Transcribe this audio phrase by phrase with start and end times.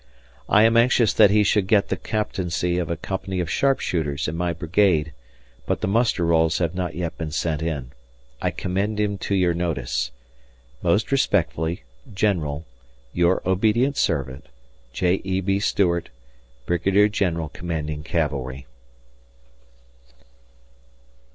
[0.49, 4.35] I am anxious that he should get the Captaincy of a Company of Sharpshooters in
[4.35, 5.13] my brigade,
[5.67, 7.91] but the muster rolls have not yet been sent in.
[8.41, 10.09] I commend him to your notice.
[10.81, 12.65] Most respectfully, General,
[13.13, 14.47] Your obedient servant,
[14.91, 15.21] J.
[15.23, 15.39] E.
[15.39, 15.59] B.
[15.59, 16.09] Stuart,
[16.65, 18.65] Brigadier General Commanding Cavalry.